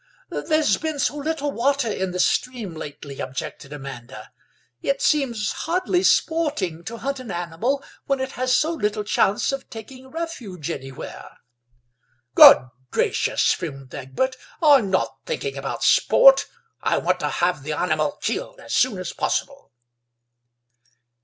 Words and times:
"There's 0.31 0.77
been 0.77 0.97
so 0.97 1.15
little 1.17 1.51
water 1.51 1.87
in 1.87 2.09
the 2.09 2.19
stream 2.19 2.73
lately," 2.73 3.19
objected 3.19 3.71
Amanda; 3.71 4.31
"it 4.81 4.99
seems 4.99 5.51
hardly 5.51 6.01
sporting 6.01 6.83
to 6.85 6.97
hunt 6.97 7.19
an 7.19 7.29
animal 7.29 7.83
when 8.07 8.19
it 8.19 8.31
has 8.31 8.57
so 8.57 8.71
little 8.71 9.03
chance 9.03 9.51
of 9.51 9.69
taking 9.69 10.09
refuge 10.09 10.71
anywhere." 10.71 11.37
"Good 12.33 12.67
gracious!" 12.89 13.53
fumed 13.53 13.93
Egbert, 13.93 14.37
"I'm 14.59 14.89
not 14.89 15.19
thinking 15.27 15.55
about 15.55 15.83
sport. 15.83 16.47
I 16.81 16.97
want 16.97 17.19
to 17.19 17.29
have 17.29 17.61
the 17.61 17.73
animal 17.73 18.13
killed 18.23 18.59
as 18.59 18.73
soon 18.73 18.97
as 18.97 19.13
possible." 19.13 19.71